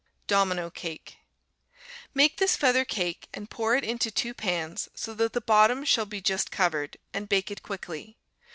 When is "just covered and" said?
6.21-7.29